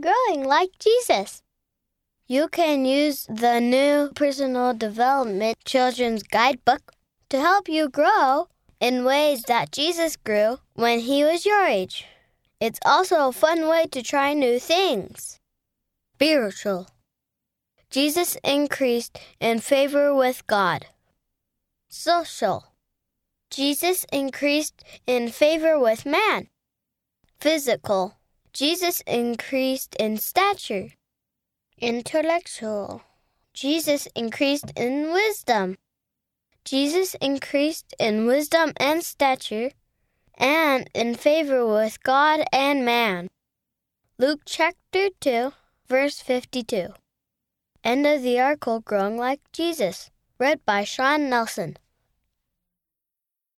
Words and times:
growing 0.00 0.44
like 0.44 0.78
Jesus. 0.78 1.42
You 2.26 2.48
can 2.48 2.84
use 2.84 3.26
the 3.28 3.60
new 3.60 4.10
Personal 4.14 4.74
Development 4.74 5.56
Children's 5.64 6.22
Guidebook 6.22 6.92
to 7.28 7.40
help 7.40 7.68
you 7.68 7.88
grow 7.88 8.48
in 8.80 9.04
ways 9.04 9.42
that 9.44 9.72
Jesus 9.72 10.16
grew 10.16 10.58
when 10.74 11.00
he 11.00 11.24
was 11.24 11.46
your 11.46 11.64
age. 11.64 12.04
It's 12.60 12.80
also 12.84 13.28
a 13.28 13.32
fun 13.32 13.68
way 13.68 13.86
to 13.92 14.02
try 14.02 14.34
new 14.34 14.58
things. 14.58 15.38
Spiritual. 16.14 16.88
Jesus 17.90 18.36
increased 18.42 19.18
in 19.40 19.60
favor 19.60 20.14
with 20.14 20.46
God. 20.46 20.86
Social. 21.88 22.64
Jesus 23.50 24.04
increased 24.12 24.82
in 25.06 25.28
favor 25.28 25.78
with 25.78 26.04
man. 26.04 26.48
Physical. 27.38 28.16
Jesus 28.56 29.02
increased 29.06 29.94
in 29.96 30.16
stature. 30.16 30.88
Intellectual. 31.76 33.02
Jesus 33.52 34.08
increased 34.14 34.72
in 34.74 35.12
wisdom. 35.12 35.76
Jesus 36.64 37.14
increased 37.20 37.94
in 37.98 38.26
wisdom 38.26 38.72
and 38.78 39.04
stature 39.04 39.72
and 40.38 40.88
in 40.94 41.16
favor 41.16 41.66
with 41.66 42.02
God 42.02 42.44
and 42.50 42.82
man. 42.82 43.28
Luke 44.18 44.40
chapter 44.46 45.10
2, 45.20 45.52
verse 45.86 46.20
52. 46.20 46.94
End 47.84 48.06
of 48.06 48.22
the 48.22 48.40
article 48.40 48.80
Growing 48.80 49.18
Like 49.18 49.42
Jesus, 49.52 50.10
read 50.38 50.64
by 50.64 50.82
Sean 50.82 51.28
Nelson. 51.28 51.76